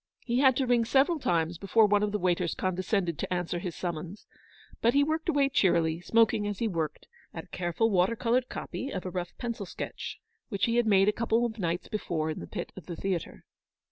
[0.25, 3.59] He had to ring several times before one of the waiters con descended to answer
[3.59, 4.25] his summons,
[4.81, 8.89] but he worked away cheerily, smoking as he worked, at a careful water coloured copy
[8.89, 10.19] of a rough pencil sketch
[10.49, 13.45] which he had made a couple of nights before in the pit of the theatre.